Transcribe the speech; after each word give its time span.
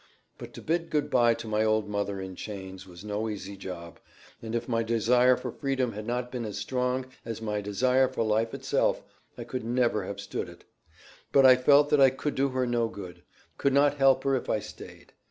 But 0.39 0.55
to 0.55 0.63
bid 0.63 0.89
good 0.89 1.11
bye 1.11 1.35
to 1.35 1.47
my 1.47 1.63
old 1.63 1.87
mother 1.87 2.19
in 2.19 2.35
chains, 2.35 2.87
was 2.87 3.05
no 3.05 3.29
easy 3.29 3.55
job, 3.55 3.99
and 4.41 4.55
if 4.55 4.67
my 4.67 4.81
desire 4.81 5.37
for 5.37 5.51
freedom 5.51 5.91
had 5.91 6.07
not 6.07 6.31
been 6.31 6.43
as 6.43 6.57
strong 6.57 7.05
as 7.23 7.39
my 7.39 7.61
desire 7.61 8.07
for 8.07 8.23
life 8.23 8.51
itself, 8.55 9.03
I 9.37 9.43
could 9.43 9.63
never 9.63 10.05
have 10.05 10.19
stood 10.19 10.49
it; 10.49 10.65
but 11.31 11.45
I 11.45 11.55
felt 11.55 11.91
that 11.91 12.01
I 12.01 12.09
could 12.09 12.33
do 12.33 12.49
her 12.49 12.65
no 12.65 12.87
good; 12.87 13.21
could 13.59 13.73
not 13.73 13.97
help 13.97 14.23
her 14.23 14.35
if 14.35 14.49
I 14.49 14.57
staid. 14.57 15.13